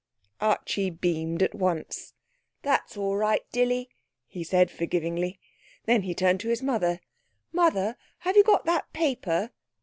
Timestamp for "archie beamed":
0.39-1.43